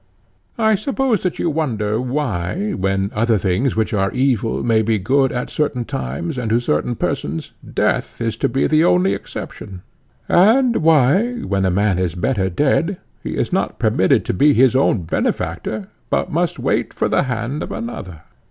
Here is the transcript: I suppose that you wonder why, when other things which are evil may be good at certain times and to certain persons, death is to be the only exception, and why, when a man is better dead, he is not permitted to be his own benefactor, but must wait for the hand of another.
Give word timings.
I 0.57 0.73
suppose 0.73 1.21
that 1.21 1.37
you 1.37 1.51
wonder 1.51 2.01
why, 2.01 2.71
when 2.71 3.11
other 3.13 3.37
things 3.37 3.75
which 3.75 3.93
are 3.93 4.09
evil 4.13 4.63
may 4.63 4.81
be 4.81 4.97
good 4.97 5.31
at 5.31 5.51
certain 5.51 5.85
times 5.85 6.39
and 6.39 6.49
to 6.49 6.59
certain 6.59 6.95
persons, 6.95 7.53
death 7.71 8.19
is 8.19 8.35
to 8.37 8.49
be 8.49 8.65
the 8.65 8.83
only 8.83 9.13
exception, 9.13 9.83
and 10.27 10.77
why, 10.77 11.41
when 11.41 11.65
a 11.65 11.69
man 11.69 11.99
is 11.99 12.15
better 12.15 12.49
dead, 12.49 12.97
he 13.21 13.37
is 13.37 13.53
not 13.53 13.77
permitted 13.77 14.25
to 14.25 14.33
be 14.33 14.55
his 14.55 14.75
own 14.75 15.03
benefactor, 15.03 15.89
but 16.09 16.31
must 16.31 16.57
wait 16.57 16.95
for 16.95 17.07
the 17.07 17.21
hand 17.29 17.61
of 17.61 17.71
another. 17.71 18.23